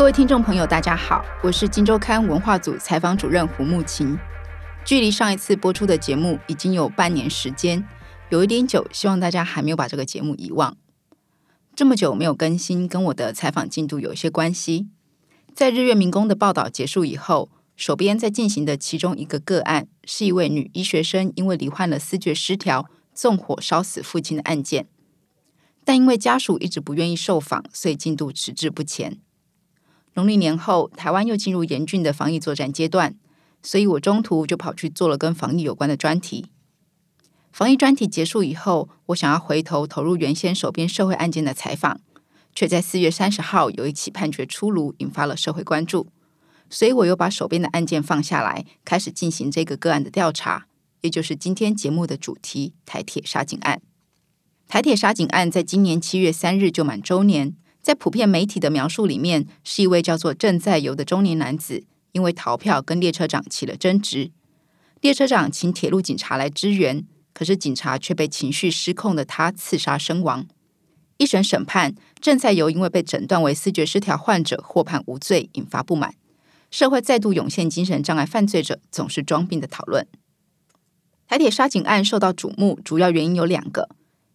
[0.00, 4.16] 各位听众朋友，大家好，我是金周刊文化组采访主任胡木琴。
[4.82, 7.86] 距离上一次播出的节目已经有半年时间，
[8.30, 10.74] 有一点久，希望大家还没有把这个节目遗忘。
[11.76, 14.88] 这么久没有更新，跟我的采访进度有一些关系。
[15.54, 24.86] 在日月民工的报道结束以后，手边在进行的其中一个个案，是一位女医学生因为罹患了思觉失调，纵火烧死父亲的案件。
[25.84, 29.18] 但因为家属一直不愿意受访，所以进度迟滞不前。
[30.14, 33.14] 农历年后，台湾又进入严峻的防疫作战阶段，
[33.62, 36.46] 所以我中途就跑去做了跟防疫有关的专题。
[37.52, 42.00] 防疫专题结束以后，我想要回头投入原先手边社会案件的采访，
[42.54, 46.08] 却在四月三十号有一起判决出炉，引发了社会关注。
[46.68, 50.66] 所以我又把手边的案件放下来，开始进行这个个案的调查，
[51.00, 53.82] 也就是今天节目的主题——台铁杀警案。
[54.68, 57.56] 台铁杀警案在今年七月三日就满周年。
[57.90, 64.30] 在普遍媒体的描述里面，是一位叫做郑在游的中年男子，因为逃票跟列车长起了争执。
[65.00, 70.46] 列车长请铁路警察来支援，可是警察却被情绪失控的他刺杀身亡。
[71.16, 76.14] 一审审判，郑在游因为被诊断为思觉失调患者，获判无罪，引发不满。
[76.70, 80.06] 社会再度涌现精神障碍犯罪者总是装病的讨论。
[81.26, 83.88] 台铁杀警案受到瞩目，主要原因有两个，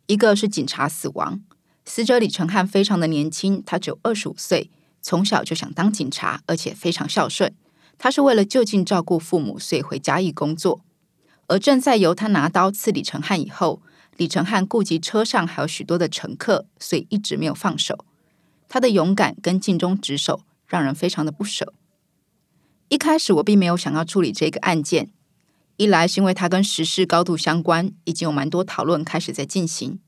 [0.07, 1.39] 一个是警察死亡。
[1.85, 4.69] 死者李成汉非常的年轻，他只有二十五岁，
[5.01, 7.53] 从小就想当警察，而且非常孝顺。
[7.97, 10.81] 他是为了就近照顾父母，所以回嘉义工作。
[11.47, 13.81] 而正在由他拿刀刺李成汉以后，
[14.17, 18.03] 李成汉顾及车上还有许多的乘客，所以一直没有放手。
[18.67, 21.73] 他的勇敢跟尽忠职守，让人非常的不舍。
[22.89, 25.11] 一开始我并没有想要处理这个案件，
[25.77, 29.99] 一来是因为他跟时事高度相关，已经有蛮多讨论开始在进行。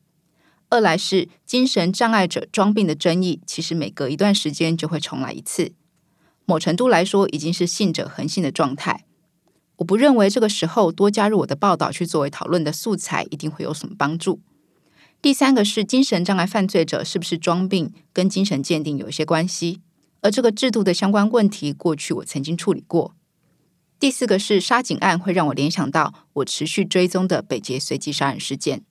[0.69, 5.71] 二来是精神障碍者装病的争议，其实每隔一段时间就会重来一次。
[6.45, 9.05] 某程度来说，已经是信者恒信的状态。
[9.77, 14.41] 我不认为这个时候多加入我的报道去作为讨论的素材，一定会有什么帮助。
[15.21, 19.81] 第三个是精神障碍犯罪者是不是装病，跟精神鉴定有一些关系。
[20.21, 23.15] 而这个制度的相关问题，过去我曾经处理过。
[23.99, 28.83] 第四个是杀警案，会让我联想到我持续追踪的北捷随机杀人事件。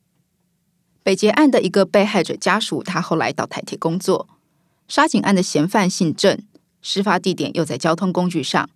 [1.06, 4.28] 北捷案的一个被害者家属，他后来到台铁工作。
[4.88, 6.42] 杀警案的嫌犯姓郑，
[6.82, 8.68] 事发地点又在交通工具上，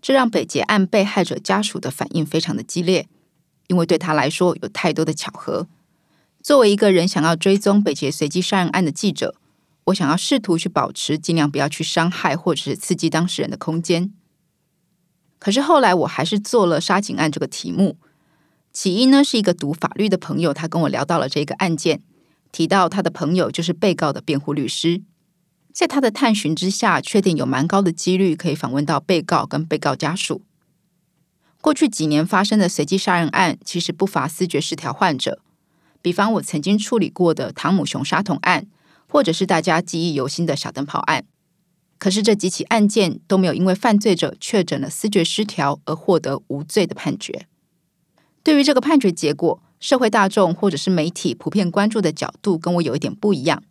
[0.00, 3.06] 这让北捷案被害者家属的反应非常的激烈，
[3.66, 5.66] 因为对他来说有太多的巧合。
[6.42, 9.34] 作为一个人想要追踪北捷随机杀人案的记者，
[9.84, 14.10] 我想要试图去保持尽量不要去伤害或者是刺激当事人的空间。
[15.38, 17.98] 可是后来我还是做了杀警案这个题目。
[18.74, 22.02] 起因呢，是一个读法律的朋友，他跟我聊到了这个案件，
[22.50, 25.00] 提到他的朋友就是被告的辩护律师，
[25.72, 30.42] 在他的探寻之下，确定有蛮高的几率可以访问到被告跟被告家属。
[31.60, 35.40] 过去几年发生的随机杀人案，其实不乏思觉失调患者，
[36.02, 38.66] 比方我曾经处理过的汤姆熊杀童案，
[39.08, 41.24] 或者是大家记忆犹新的小灯泡案。
[41.98, 47.46] 可是这几起案件都没有因为犯罪者确诊了思觉失调而获得无罪的判决。
[48.44, 53.62] 对于这个判决结果，社会大众或者是媒体普遍关注的角度跟我有一点不一样。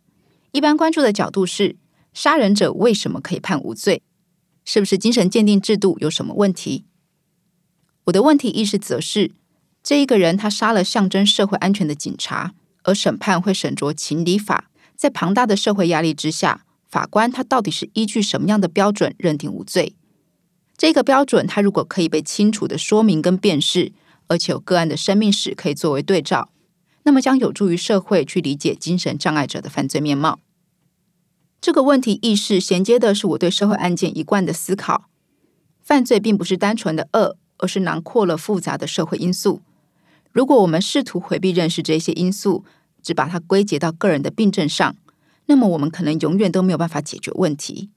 [0.50, 1.76] 一般关注的角度是，
[2.12, 4.02] 杀人者为什么可以判无罪？
[4.64, 6.84] 是不是精神鉴定制度有什么问题？
[8.04, 9.30] 我的问题意识则是，
[9.82, 19.94] 这一个人他杀了象征社会安全的警察，而审判会审酌情理法，在庞大的社会压力之下，法官他到底是依据什么样的标准认定无罪？
[20.76, 23.92] 这个标准他如果可以被清楚的说明跟辨识。
[24.34, 26.50] 而且有个案的生命史可以作为对照，
[27.04, 30.40] 那么将有助于社会去理解精神障碍者的犯罪面貌。
[31.60, 35.08] 这个问题意识衔接的是我对社会案件一贯的思考：
[35.80, 39.62] 犯罪并不是单纯的恶，而是囊括了复杂的社会因素。
[40.32, 42.64] 如果我们试图回避认识这些因素，
[43.04, 44.96] 只把它归结到个人的病症上，
[45.46, 47.90] 那么我们可能永远都没有办法解决问题。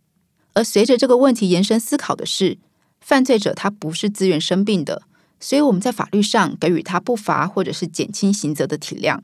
[0.54, 2.60] 而随着这个问题延伸思考的是，
[3.02, 5.07] 犯罪者他不是自愿生病的。
[5.40, 9.20] 所以我们在法律上给予他不罚或者是减轻刑责的体谅，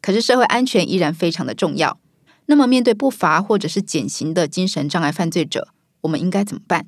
[0.00, 1.98] 可是社会安全依然非常的重要。
[2.46, 5.68] 那么面对不罚或者是减刑的精神障碍犯罪者，
[6.02, 6.86] 我们应该怎么办？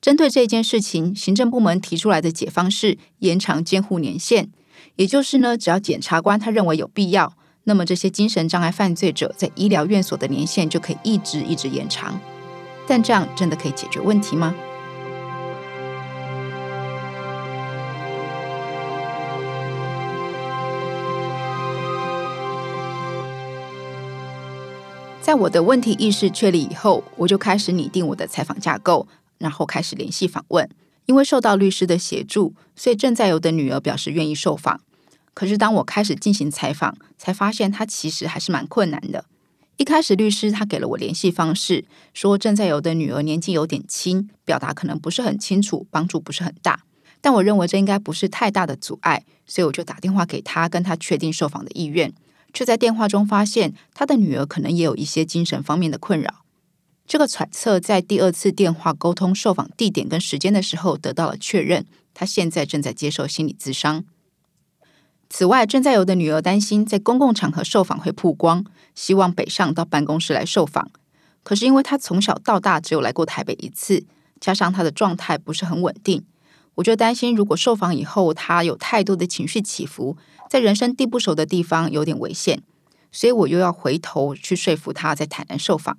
[0.00, 4.50] 针对这件事情，行政部门提出来的解方是延长监护年限，
[4.96, 7.34] 也就是呢，只要检察官他认为有必要，
[7.64, 12.18] 那么这些精神障碍犯罪者在医疗院所的年限就可以一直一直延长。
[12.86, 14.54] 但这样真的可以解决问题吗？
[25.30, 29.06] 在我的问题意识确立以后，我就开始拟定我的采访架构，
[29.38, 30.68] 然后开始联系访问。
[31.06, 34.80] 因为受到律师的协助，所以正在有的女儿表示愿意受访。
[35.32, 39.24] 可是当我开始进行采访，才发现她其实还是蛮困难的。
[39.76, 46.80] 一开始律师他给了我联系方式，说正在有的女儿年纪有点轻，表达可能不是很清楚，帮助不是很大。
[47.20, 52.12] 但我认为这应该不是太大的阻碍，所以我就打电话给他，跟他确定受访的意愿。
[52.52, 56.44] 却在电话中发现，他的女儿可能也有一些精神方面的困扰。
[57.06, 61.86] 这个揣测在第二次电话沟通受访地点跟时间的时候得到了确认。
[62.12, 64.04] 他现在正在接受心理咨商。
[65.28, 68.64] 此外，正在有的女儿担心在公共场合受访会曝光，
[68.94, 70.90] 希望北上到办公室来受访。
[71.42, 74.04] 可是因为她从小到大只有来过台北一次，
[74.40, 76.24] 加上她的状态不是很稳定，
[76.80, 80.16] 我就担心如果受访以后他有太多的情绪起伏，
[80.48, 82.62] 在人生地不熟的地方有点危险，
[83.12, 85.98] 所以我又要回头去说服他在台南受访。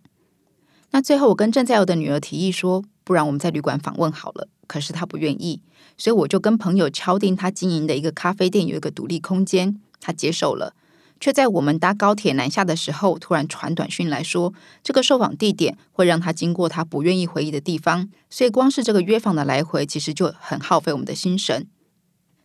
[0.90, 4.48] 那最后我跟正在有的女儿提议说，不然我们在旅馆访问好了。
[4.68, 5.62] 可是她不愿意。
[5.98, 10.74] 所以我就跟朋友敲定他经营的一个咖啡店有一个独立空间，他接受了，
[11.22, 14.54] 却在我们搭高铁南下的时候，突然传短讯来说，
[14.84, 21.68] 这个受访地点会让他经过他不愿意回忆的地方，所以光是这个约访的来回，其实就很耗费我们的心神。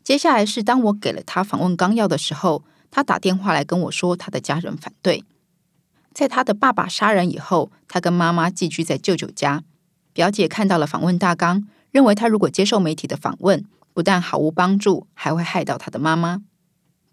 [0.04, 5.24] 接下来是当我给了他访问纲要的时候，他打电话来跟我说，他的家人反对，
[6.12, 9.64] 在他的爸爸杀人以后，他跟妈妈寄居在舅舅家，
[10.12, 11.66] 表姐看到了访问大纲。
[11.92, 13.64] 认为他如果接受媒体的访问，
[13.94, 16.42] 不但毫无帮助，还会害到他的妈妈。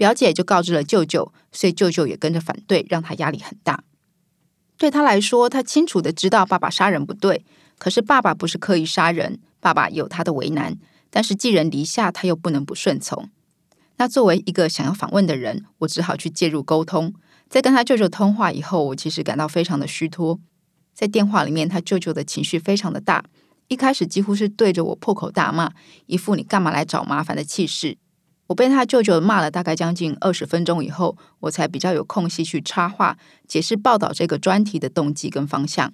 [0.04, 3.86] 表姐就告知了舅舅，所以舅舅也跟着反对，让他压力很大。
[4.78, 7.46] 对他来说，他清楚的知道爸爸杀人不对，
[7.78, 10.78] 可是爸爸不是刻意杀人，爸爸有他的为难。
[11.10, 13.30] 但是寄人篱下，他又不能不顺从。
[13.96, 17.14] 那作为一个想要访问的人，我只好去介入沟通。
[17.48, 20.38] 在跟他舅舅通话以后，我其实感到非常的虚脱。
[20.94, 23.24] 在电话里面，他舅舅的情绪非常的大。
[23.70, 25.72] 一开始几乎是对着我破口大骂，
[26.08, 27.96] 一副你干嘛来找麻烦的气势。
[28.48, 33.18] 我被他舅舅骂了大概将近二十分钟以后，我才比较有空隙去插话，
[33.48, 35.94] 解释报道这个专题的动机跟方向。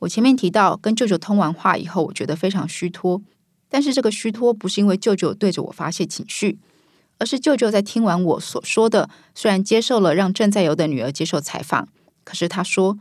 [0.00, 3.22] 我前面提到，跟舅舅通完话以后，我觉得非常虚脱。
[3.68, 6.58] 但是这个虚脱不是因为舅舅对着我发泄情绪，
[7.18, 11.88] 而是舅舅在听完我所说的，虽然接受了让正在游的女儿接受采访，
[12.24, 12.98] 可是他说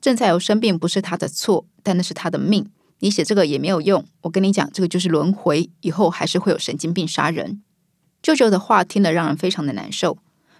[0.00, 2.70] 正在游生病不是他的错，但那是他的命。
[3.00, 7.62] 你写这个也没有用，我跟你讲，这个就是轮回，以后还是会有神经病杀人。
[8.22, 10.16] 舅舅的话听了让人非常的难受，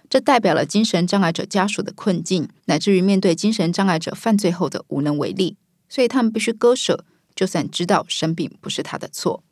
[0.09, 5.55] 这代表了精神障碍者家属的困境，乃至于面对精神障碍者犯罪后的无能为力，
[5.87, 9.43] 所以他们必须割舍，就算知道生病不是他的错。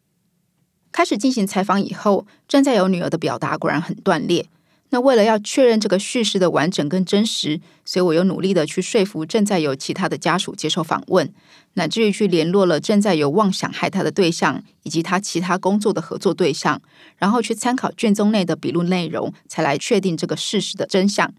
[0.91, 4.49] 开始进行采访以后，正在有女儿的表达果然很断裂。
[4.93, 11.33] 那为了要确认这个叙事的完整跟真实，所以我又努力的去说服正在有其他的家属接受访问，
[11.75, 16.81] 乃至于去联络了正在有妄想害他的对象以及他其他工作的合作对象，
[17.17, 21.33] 然后去参考卷宗内的笔录内容，才来确定这个事实的真相。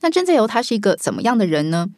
[0.00, 1.88] 那正在由他是一个怎么样的人呢？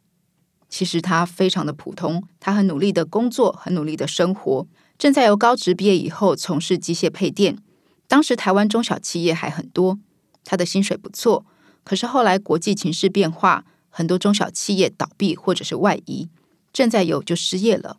[0.68, 4.66] 其实他非常的普通，他很努力的工作，很努力的生活。
[4.96, 7.58] 正在由高职毕业以后从事机械配电，
[8.06, 9.98] 当时台湾中小企业还很多。
[10.46, 11.44] 他的薪水不错，
[11.84, 16.28] 可是后来国际情势变化，很多中小企业倒闭或者是外移，
[16.72, 17.98] 正在有就失业了。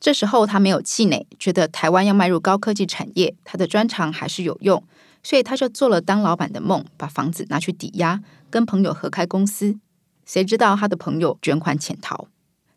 [0.00, 4.82] 这时候他没有气馁，觉得台湾要迈入高科技产业，他的专长还是有用，
[5.24, 9.76] 所以他就做了当老板的梦，把房子拿去抵押，跟朋友合开公司。
[10.24, 12.28] 谁知道他的朋友卷款潜逃，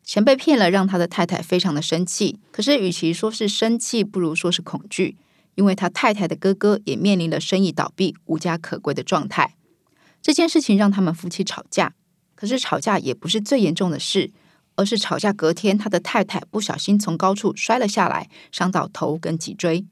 [0.03, 2.39] 钱被骗了，让他的太太非常的生气。
[2.51, 5.17] 可是与其说是生气，不如说是恐惧。
[5.55, 9.55] 因为他太太的哥哥也面临了生意倒闭、无家可归的状态，
[10.21, 11.93] 这件事情让他们夫妻吵架。
[12.35, 14.31] 可是吵架也不是最严重的事，
[14.75, 19.85] 而是吵架隔天，他的太太不小心从高处摔了下来，伤到头跟脊椎。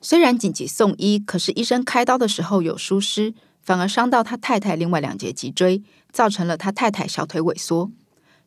[0.00, 5.82] 虽然紧急送医，可是医生开刀的时候有疏失，反而伤到他太太另外两节脊椎，
[6.12, 7.90] 造成了他太太小腿萎缩。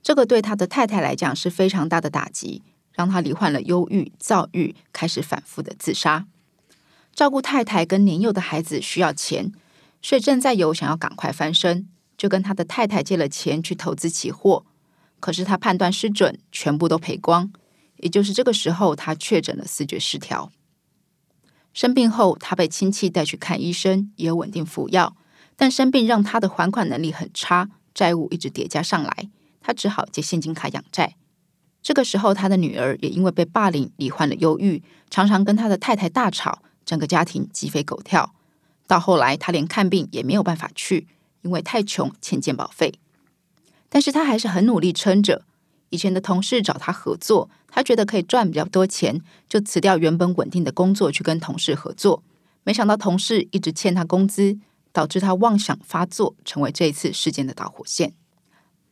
[0.02, 2.64] 这个对他的太太来讲是非常大的打击。
[2.94, 6.26] 让他罹患了忧郁、躁郁，开始反复的自杀。
[7.14, 9.52] 照顾太太跟年幼的孩子需要钱，
[10.02, 14.66] 所以正在有想要赶快翻身，就跟他的太太借了钱去投资期货。
[15.20, 17.52] 可是他判断失准，全部都赔光。
[17.98, 20.52] 也就是这个时候，他确诊了视觉失调。
[21.74, 25.16] 生病后，他被亲戚带去看医生，也有稳定服药。
[25.56, 29.30] 但生病让他的还款能力很差，债务一直叠加上来，
[29.62, 31.16] 他只好借现金卡养债。
[31.82, 38.34] 这个时候，他的女儿也因为被霸凌，罹患了忧郁，常常跟他的太太大吵，整个家庭鸡飞狗跳。
[38.88, 41.08] 到后来，他连看病也没有办法去，
[41.42, 42.94] 因为太穷，欠健保费。
[43.90, 45.44] 但是他还是很努力撑着。
[45.90, 49.20] 以前的同事找他合作，他觉得可以赚比较多钱，
[49.50, 52.24] 就辞掉原本稳定的工作去跟同事合作。
[52.64, 54.58] 没想到同事一直欠他工资，
[54.94, 58.14] 导致他妄想发作，成为这一次事件的导火线。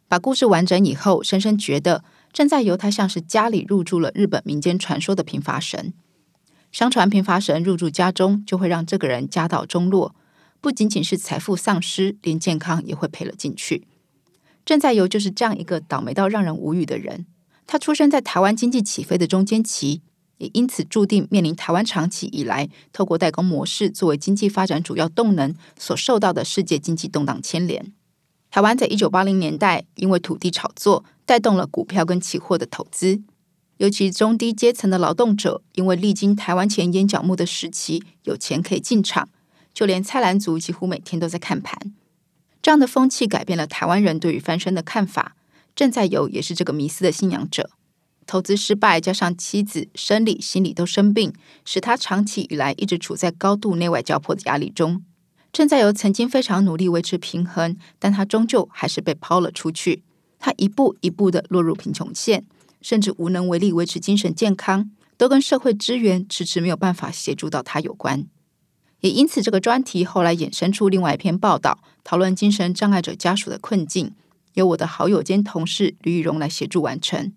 [0.09, 5.93] 把故事完整以后，深深觉得正在由他像是家里入住了日本民间传说的平伐神。
[6.71, 10.15] 相传平伐神入住家中，就会让这个人家道中落，
[10.61, 13.87] 不仅仅是财富丧失，连健康也会赔了进去。
[14.63, 17.25] 正在由就是这样一个倒霉到让人无语的人。
[17.65, 20.01] 他出生在台湾经济起飞的中间期，
[20.37, 27.91] 也因此注定面临台湾长期以来透过代工模式作为经济发展主要动能所受到的世界经济动荡牵连。
[28.51, 33.21] 台湾在一九八零年代因为土地炒作带动了股票跟期货的投资。
[33.77, 39.29] 尤其中低阶层的劳动者，因为历经台湾前烟角木的时期，有钱可以进场，
[39.73, 41.93] 就连菜篮族几乎每天都在看盘。
[42.61, 45.37] 这样的风气改变了台湾人对于翻身的看法。
[45.75, 47.69] 郑在友也是这个迷思的信仰者，
[48.25, 51.31] 投资失败加上妻子生理心理都生病，
[51.63, 55.05] 使他长期以来一直处在高度内外交迫的压力中。
[55.51, 60.03] 正在由曾经非常努力维持平衡，但他终究还是被抛了出去。
[60.39, 62.45] 他一步一步的落入贫穷线。
[62.81, 68.25] 甚至无能为力维持精神健康，都跟社会资源迟迟没有办法协助到他有关。
[69.01, 74.13] 也因此，这个专题后来衍生出另外一篇报道，讨论精神障碍者家属的困境，
[74.53, 77.33] 由我的好友兼同事吕雨荣来协助完成。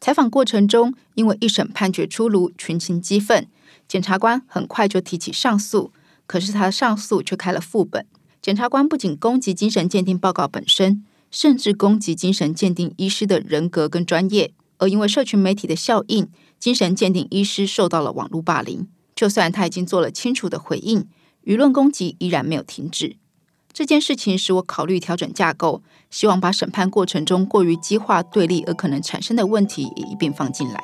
[0.00, 3.46] 采访过程中，因为一审判决出炉，群情激愤，
[3.86, 5.92] 检察官很快就提起上诉，
[6.32, 8.06] 可是他的上诉却开了副本。
[8.40, 14.54] 检察官不仅攻击精神鉴定报告本身，甚至攻击精神鉴定医师的人格跟专业。
[14.78, 18.88] 而因为社群媒体的效应，精神鉴定医师受到了网络霸凌。
[19.14, 21.06] 就算他已经做了清楚的回应，
[21.44, 23.16] 舆论攻击依然没有停止。
[23.70, 30.82] 这件事情使我考虑调整架构，希望把审判过程中过于激化对立而可能产生的问题也一并放进来。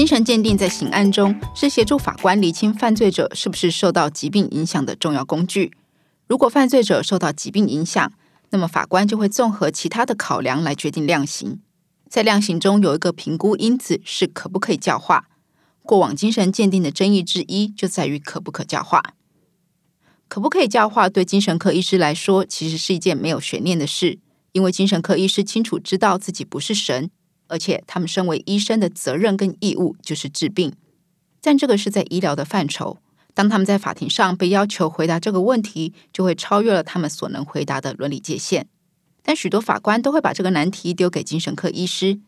[0.00, 5.72] 精神鉴定在刑案中是协助法官厘清犯罪者是不是受到疾病影响的重要工具。
[6.26, 8.10] 如果犯罪者受到疾病影响，
[8.48, 11.60] 那么法官就会综合其他的考量来决定量刑。
[12.08, 15.26] 在量刑中有一个评估因子是可不可以教化。
[15.82, 19.02] 过往精神鉴定的争议之一就在于可不可教化。
[20.28, 24.18] 可不可以教化对精神科医师来说其实是一件没有悬念的事，
[24.52, 27.10] 因为精神科医师清楚知道自己不是神。
[27.50, 30.72] 而且，他们身为医生的责任跟义务就是治病，
[31.42, 32.98] 但这个是在医疗的范畴。
[33.34, 38.66] 当他们在法庭上被要求回答这个问题，就会超越了他们所能回答的伦理界限。
[39.22, 42.20] 但许多法官都会把这个难题丢给精神科医师，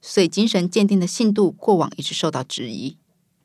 [0.00, 2.96] 所以精神鉴定的信度过往一直受到质疑。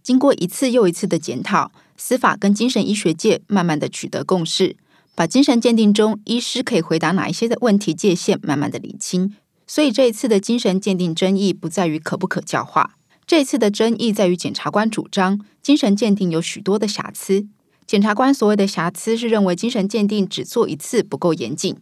[0.02, 4.76] 经过一次又一次的检讨，司法跟精神医学界慢慢的取得共识，
[5.16, 9.36] 把精神鉴定中医师可以回答哪一些的问题界限慢慢的理清。
[9.68, 17.48] 所以这一次的精神鉴定争议不在于可不可教化，这次的争议在于检察官主张精神鉴定有许多的瑕疵。
[17.88, 21.78] 检察官所谓的瑕疵是认为精神鉴定只做一次不够严谨，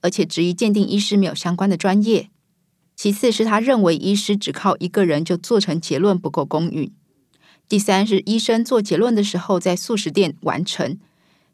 [0.00, 2.30] 而且质疑鉴定医师没有相关的专业。
[2.94, 6.90] 其次是他认为医师只靠一个人就做成结论不够公允。
[7.68, 10.98] 第三是医生做结论的时候在素食店完成。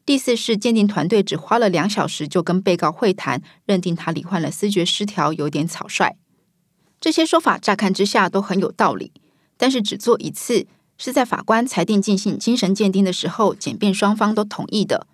[0.04, 6.16] 第四是鉴定团队只花了两小时就跟被告会谈，认定他罹患了思觉失调，有点草率。
[7.00, 9.12] 这些说法乍看之下都很有道理，
[9.56, 10.66] 但是只做一次
[10.98, 15.06] 是在法官裁定进行精神鉴定的时候，检辩双方都同意的。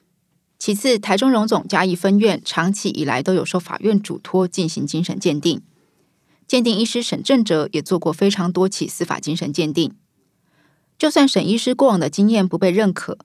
[0.59, 5.63] 其次，台中荣总嘉义分院长期以来都有受法院嘱托进行精神鉴定，
[6.47, 9.95] 鉴定医师沈正哲也做过非常多起司法精神鉴定。
[10.99, 13.19] 就算沈医师过往的经验不被认可。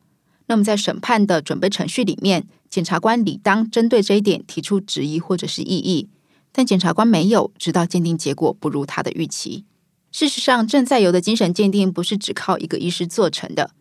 [0.47, 6.09] 那么，在审判的准备程序里面，检察官理当针对这一点提出质疑或者是异议，
[6.51, 9.63] 但检察官没有，直到鉴定结果不如他的预期。
[10.11, 13.71] 事实上，正在有的精神鉴定不是只靠一个医师做成的。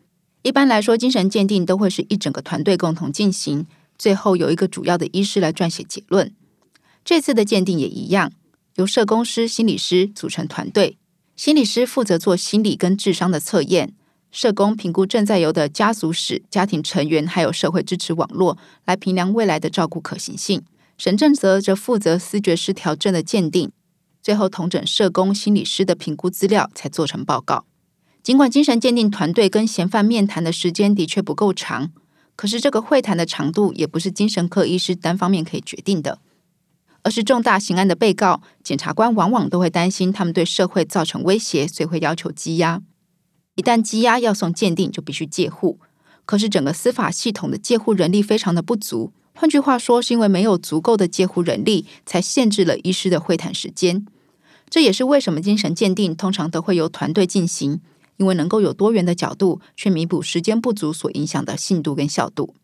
[0.41, 3.65] 一般来说，精神鉴定都会是一整个团队共同进行，
[3.97, 6.33] 最后由一个主要的医师来撰写结论。
[7.05, 8.31] 这次的鉴定也一样，
[8.75, 10.97] 由社工师、心理师组成团队，
[11.35, 13.93] 心理师负责做心理跟智商的测验。
[14.33, 20.63] 社工评估正在游的家族史、家庭成员，还有社会支持网络，来评量未来的照顾可行性。
[20.97, 23.71] 沈正则则负责思觉失调症的鉴定，
[24.23, 27.65] 最后同诊社工、心理师的评估资料，才做成报告。
[28.23, 31.91] 尽管精神鉴定团队跟嫌犯面谈的时间的确不够长，
[32.35, 36.17] 可是这个会谈的长度也不是精神科医师单方面可以决定的，
[37.03, 42.81] 而是重大刑案的被告，检察官往往都会担心他们对社会造成威胁，所以会要求羁押。
[43.55, 45.79] 一旦羁押要送鉴定，就必须戒护。
[46.25, 49.11] 可是整个司法系统的戒护人力非常的不足。
[49.35, 54.05] 换句话说，是因为没有足够的戒护人力，才限制了医师的会谈时间。
[54.69, 57.81] 这也是为什么精神鉴定通常都会由团队进行，
[58.17, 62.55] 因为能够有多元的角度去弥补时间不足所影响的信度跟效度。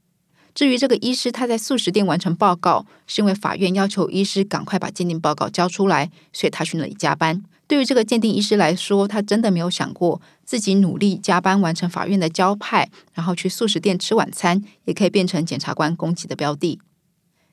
[0.55, 7.43] 至于这个医师他在素食店完成报告，是因为法院要求医师赶快把鉴定报告交出来，所以他去那里加班。
[7.67, 10.19] 对于这个鉴定医师来说，他真的没有想过
[10.49, 16.79] 自己努力加班完成法院的交派，然后去素食店吃晚餐，也可以变成检察官攻击的标的。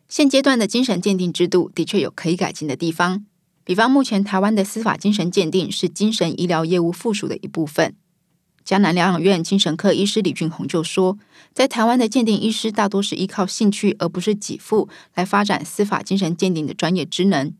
[0.08, 3.26] 现阶段的精神鉴定制度的确有可以改进的地方，
[3.64, 7.94] 比方目前台湾的司法精神鉴定是精神医疗业务附属的一部分。
[8.64, 11.18] 江南疗养院精神科医师李俊宏就说，
[11.52, 17.52] 在台湾的鉴定医师大多是依靠兴趣而不是给付来发展司法精神鉴定的专业职能。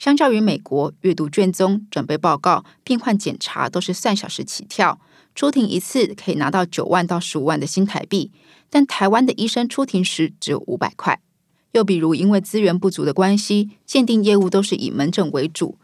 [0.00, 4.98] 相较于美国，阅读卷宗、准备报告、病患检查都是算小时起跳，
[5.34, 8.32] 出庭一次可以拿到九万到十五万的新台币。
[8.70, 11.20] 但台湾的医生出庭时只有五百块。
[11.72, 15.76] 又比如，因为资源不足的关系，鉴定业务都是以门诊为主，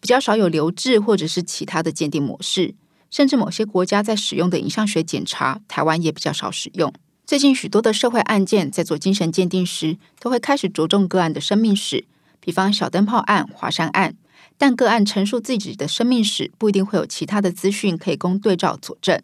[0.00, 2.74] 比较少有留置或者是其他的鉴定模式。
[3.10, 6.90] 甚至某些国家在使用的影像学检查，台湾也比较少使用。
[7.26, 12.06] 最近许多的社会案件在做精神鉴定时，都会开始着重个案的生命史。
[12.40, 14.16] 比方小灯泡案、华山案，
[14.56, 19.20] 但个案陈述自己的生命史，不一定会有其他的资讯可以供对照佐证。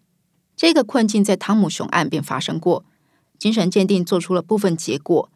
[0.56, 2.84] 这个困境在汤姆熊案便发生过。
[3.38, 5.28] 精神鉴定做出了部分结果，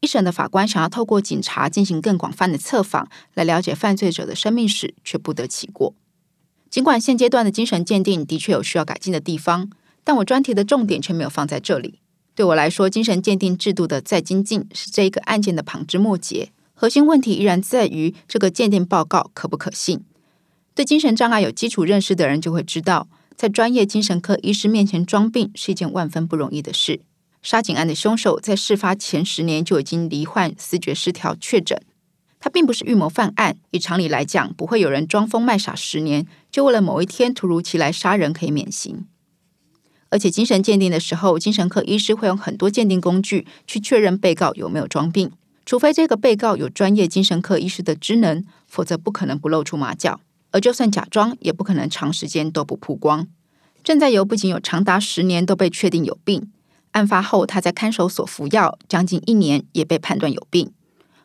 [0.00, 5.94] 一审的法官想要透过警察进行更广泛的测访，来了解犯罪者的生命史，却不得其过。
[6.68, 9.70] 尽管现阶段的精神鉴定的确有需要改进的地方，
[10.02, 12.00] 但我专题的重点却没有放在这里。
[12.34, 16.50] 对我来说，精神鉴定制度的再精进是这一个案件的旁枝末节。
[16.84, 20.04] 核心问题依然在于这个鉴定报告可不可信。
[20.74, 27.00] 对精神障碍有基础认识的人就会知道，在专业精神科医师面前装病是一件万分不容易的事。
[27.40, 31.80] 杀警案的凶手在事发前十年就已经罹患思觉失调确诊，
[32.38, 33.56] 他并不是预谋犯案。
[33.70, 39.06] 以常理来讲，不会有人装疯卖傻十年，就为了某一天突如其来杀人可以免刑。
[40.10, 45.32] 而且精神鉴定的时候，精神科医师会用很多鉴定工具去确认被告有没有装病。
[45.66, 50.20] 除非这个被告有专业精神科医师的职能，否则不可能不露出马脚。
[50.50, 53.26] 而就算假装，也不可能长时间都不曝光。
[53.82, 56.50] 郑在由不仅有长达十年都被确定有病，
[56.92, 60.70] 案发后他在看守所服药将近一年，也被判断有病。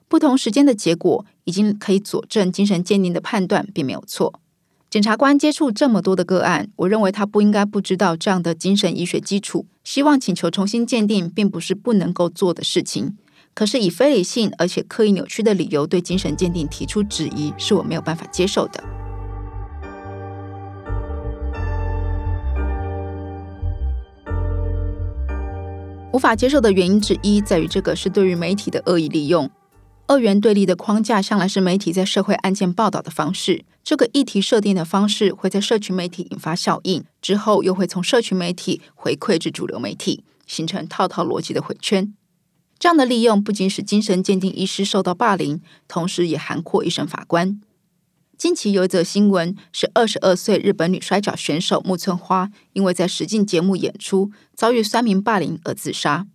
[0.08, 4.40] 不同时间的结果已经可以佐证精神鉴定的判断并没有错。
[4.90, 9.68] 检察官接触这么多的个案，我认为他不应该不知道这样的精神医学基础。
[9.84, 13.16] 希望请求重新鉴定，并不是不能够做的事情。
[13.60, 18.82] 可是以非理性而且刻意扭曲的理由对精神鉴定提出质疑，是我没有办法接受的。
[26.14, 29.52] 无法接受的原因之一在于，这个是对于媒体的恶意利用。
[30.08, 33.66] 二元对立的框架向来是媒体在社会案件报道的方式。
[33.84, 42.14] 这个议题设定的方式会在社群媒体引发效应，之后又会从社群媒体回馈至主流媒体，形成套套逻辑的回圈。
[42.80, 47.60] 这样的利用不仅使精神鉴定医师受到霸凌，同时也涵括一审法官。
[48.38, 56.26] 近期有一则新闻，是二十二岁日本女摔跤选手木村花，因为在实境节目演出遭遇三名霸凌而自杀。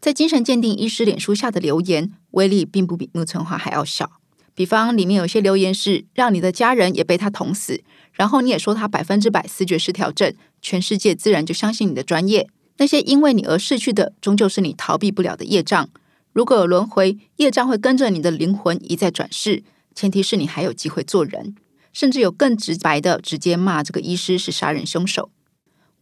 [0.00, 4.12] 在精神鉴定医师脸书下的留言威力，并不比木村花还要小。
[4.54, 12.48] 比方里面有些留言是：“让你的家人也被他捅死。”然后你也说他百分之百视觉失调症，全世界自然就相信你的专业。
[12.78, 15.88] 那些因为你而逝去的，终究是你逃避不了的业障。
[16.32, 19.64] 如果有轮回，业障会跟着你的灵魂一再转世。
[19.94, 21.54] 前提是你还有机会做人，
[21.94, 25.30] 甚至有更直白的，直接骂这个医师是杀人凶手。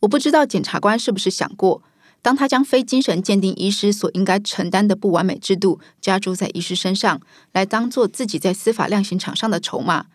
[0.00, 1.80] 我不知道检察官是不是想过，
[2.20, 7.20] 当他将非精神鉴定医师所应该承担的不完美制度加注在医师身上，
[7.52, 10.06] 来当做自己在司法量刑场上的筹码，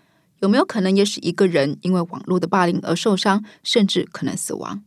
[0.41, 4.83] 有没有可能也使一个人因为网络的霸凌而受伤，甚至可能死亡？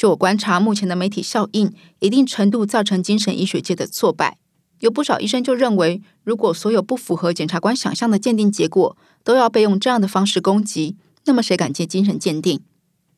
[0.00, 4.38] 就我观察，目前的媒体效应一定程度造成精神医学界的挫败。
[4.78, 12.62] 有不少医生就认为，如果所有不符合检察官想象的鉴定结果都要被用这样的方式攻击，那么谁敢接精神鉴定？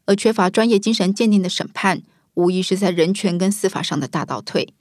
[0.06, 2.02] 而缺乏专业精神鉴定的审判，
[2.34, 4.74] 无疑是在人权跟司法上的大倒退。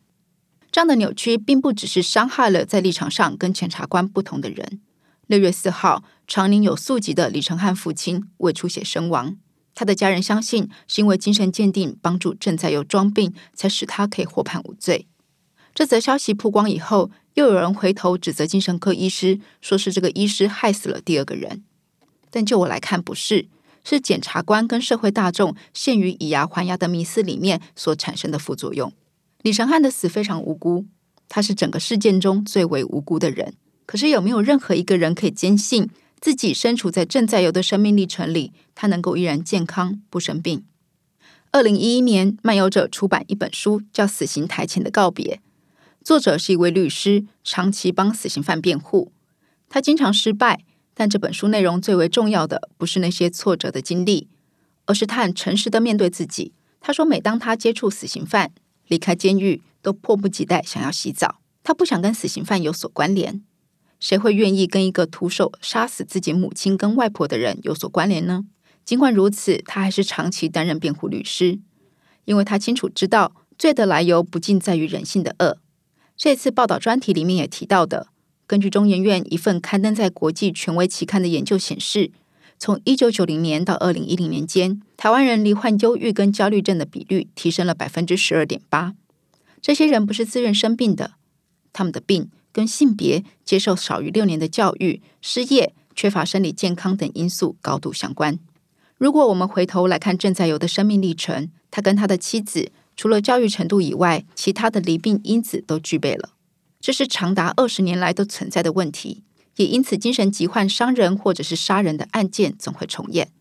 [0.72, 4.82] 这样的扭曲，并不只是伤害了在立场上跟检察官不同的人。
[5.28, 9.38] 六月四号，长宁有宿疾的李成汉父亲胃出血身亡。
[9.74, 15.08] 他的家人相信，是因为精神鉴定帮助正在有装病，才使他可以获判无罪。
[15.74, 21.64] 这则消息曝光以后，又有人回头指责精神科医师，说是这个医师害死了第二个人。
[22.30, 23.48] 但就我来看，不是
[23.84, 28.92] 是检察官跟社会大众陷于以牙还牙的迷思里面所产生的副作用。
[29.42, 30.86] 李承汉的死非常无辜，
[31.30, 33.56] 他是整个事件中最为无辜的人。
[33.86, 35.90] 可是有没有任何一个人可以坚信
[36.22, 40.64] 自己身处在正在有的生命历程里，他能够依然健康不生病？
[41.50, 45.42] 二零一一年，漫游者出版一本书，叫《死刑台前的告别》。
[46.06, 49.12] 作者是一位律师，长期帮死刑犯辩护。
[49.68, 54.28] 他经常失败，但这本书内容最为重要的不是那些挫折的经历，
[54.86, 56.54] 而是他很诚实的面对自己。
[56.80, 58.52] 他说，每当他接触死刑犯，
[58.88, 61.42] 离开监狱都迫不及待想要洗澡。
[61.64, 63.42] 他不想跟死刑犯有所关联。
[64.02, 68.44] 谁会愿意跟一个徒手杀死自己母亲跟外婆的人有所关联呢？
[68.84, 71.60] 尽管如此，他还是长期担任辩护律师，
[72.26, 75.60] 因为他清楚知道罪的来由不尽在于人性的恶。
[76.18, 78.08] 这次报道专题里面也提到的，
[78.48, 82.12] 根据中研院一份刊登在国际权威期刊的研究显示，
[82.58, 88.96] 从一九九零年到二零一零年间，台湾人罹患忧郁跟焦虑症的比率提升了百分之十二点八。
[89.62, 91.12] 这些人不是自愿生病的，
[91.72, 98.40] 他们的病跟性别、接受少于六年的教育、失业、缺乏生理健康等因素高度相关。
[98.98, 106.32] 如果我们回头来看正在有的生命历程，他跟他的妻子除了教育程度以外，其他的离病因子都具备了。
[106.80, 109.24] 这是长达二十年来都存在的问题，
[109.56, 113.32] 也因此精神疾患伤人或者是杀人的案件总会重演。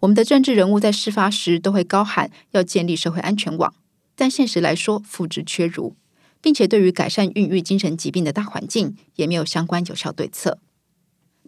[0.00, 3.74] 我们的政治人物在事发时都会高喊要建立社会安全网，
[4.14, 5.96] 但现实来说付之阙如，
[6.40, 10.58] 并且对于改善孕育精神疾病的大环境也没有相关有效对策。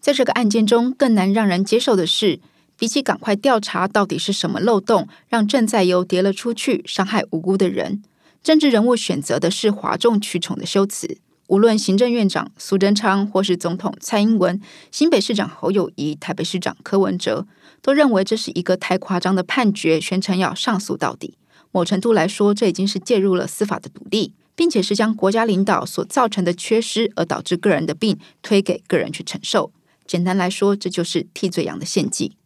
[0.01, 2.41] 在这个案件中，更难让人接受的是。
[2.77, 8.03] 比起赶快调查到底是什么漏洞让正在由跌了出去，伤害无辜的人，
[8.43, 11.19] 政治人物选择的是哗众取宠的修辞。
[11.49, 14.59] 无论行政院长苏贞昌，或是总统蔡英文，
[14.91, 17.47] 新北市长侯友谊，台北市长柯文哲，
[17.83, 21.37] 都认为这是一个太夸张的判决，宣称要上诉到底。
[21.73, 29.73] 某程度来说，这已经是介入了司法的独立，并且是将国家领导所造成的缺失而导致个人的病推给个人去承受。
[30.07, 32.37] 简单来说，这就是替罪羊的献祭。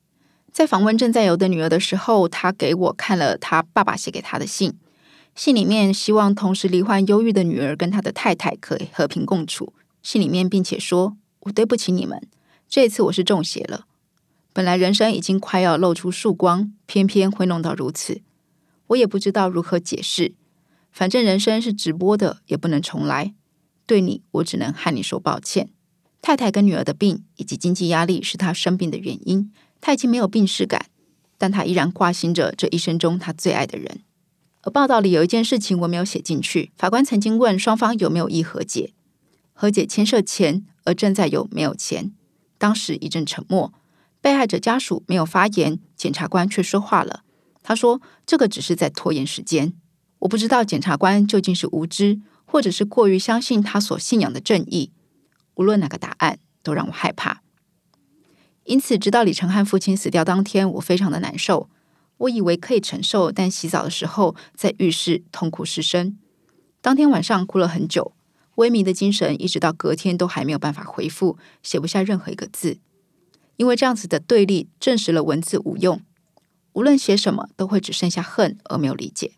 [0.53, 4.75] 在访问正在游的女儿的时候，他给我看了他爸爸写给他的信。
[5.35, 9.73] 信里面希望同时罹患忧郁的女儿跟他的太太可以和平共处。
[10.01, 12.23] 信里面并且说：“我对不起你们，
[12.69, 13.87] 这次我是中邪了。
[14.53, 18.21] 本来人生已经快要露出曙光，偏偏会弄到如此。
[18.87, 20.35] 我也不知道如何解释。
[20.95, 23.35] 反正人生是直播的，也不能重来。
[23.85, 25.71] 对你，我只能和你说抱歉。
[26.23, 29.53] 太太跟女儿的病以及经济压力是他生病的原因。”
[29.83, 30.87] 他已经没有病逝感，
[31.37, 34.01] 但他依然挂心着这一生中他最爱的人。
[34.63, 36.73] 而报道里有一件事情我没有写进去。
[36.79, 38.95] 法官曾经问双方有没有意和解，
[39.53, 42.13] 和解牵涉钱，而正在有没有钱。
[42.57, 43.75] 当时一阵沉默，
[44.23, 47.25] 被害者家属没有发言，检察官却说话了。
[47.63, 49.75] 他说：“这个只是在拖延时间。”
[50.25, 54.91] 我不知道检察官究竟是无知，或者是过于相信他所信仰的正义。
[55.57, 57.43] 无论哪个答案，都让我害怕。
[58.65, 61.69] 因此，直到李承汉父亲死掉当天，我非常的难受。
[62.17, 66.17] 我以为可以承受，但洗澡的时候在浴室痛哭失声。
[66.81, 68.15] 当天晚上哭了很久，
[68.57, 72.79] 萎靡的精神一直到隔天都还没有办法恢复，写不下任何一个字。
[73.57, 76.01] 因为这样子的对立证实了文字无用，
[76.73, 79.33] 无论写什么都会只剩下恨而没有理解。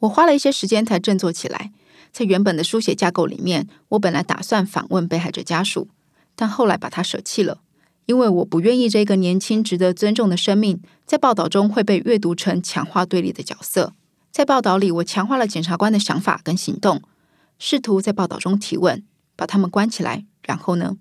[0.00, 1.72] 我花了一些时间才振作起来。
[2.10, 5.88] 在原本的书写架构里面，我本来打算访问被害者家属，
[6.34, 7.60] 但后来把它舍弃了。
[8.06, 13.92] 因为我不愿意这个年轻、值得尊重的生命在报道中会被阅读成强化对立的角色。
[14.30, 17.02] 在报道里，我强化了检察官的想法跟行动，
[17.58, 19.04] 试图在报道中提问，
[19.36, 20.24] 把他们关起来。
[20.42, 20.96] 然后呢？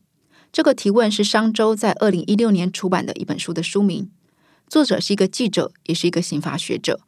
[0.52, 4.10] 这个提问是商周在二零一六年出版的一本书的书名。
[4.68, 7.00] 作者是一个记者，也是一个刑法学者。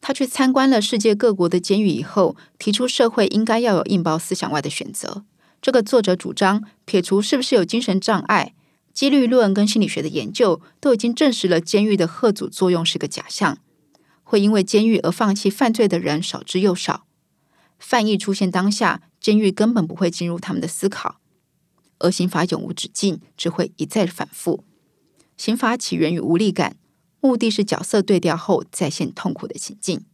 [0.00, 5.24] 他去参观了世界各国的监狱以后，提出社会应该要有硬包思想外的选择。
[5.60, 8.54] 这个作者主张撇除是不是有精神障碍。
[8.92, 13.58] 几率论跟心理学的研究都已经证实了，监狱的贺阻作用是个假象，
[14.24, 17.06] 会因为监狱而放弃犯罪的人少之又少。
[17.78, 21.20] 犯意出现当下，监狱根本不会进入他们的思考，
[21.98, 24.64] 而刑法永无止境，只会一再反复。
[25.36, 26.76] 刑法起源于无力感，
[27.20, 30.04] 目的是角色对调后再现痛苦的情境。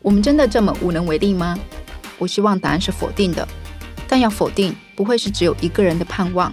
[0.00, 1.58] 我们真的这么无能为力吗？
[2.16, 3.46] 我希望答案是否定的，
[4.08, 6.50] 但要否定不会是只有一个人的盼望。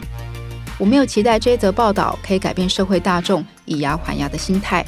[0.78, 4.86] 我没有期待这一则报道可以改变社会大众以牙还牙的心态，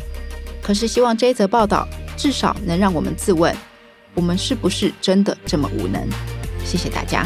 [0.62, 3.56] 可是希望这一则报道至少能让我们自问：
[4.18, 6.02] 我们是不是真的这么无能？
[6.66, 7.24] 谢谢大家。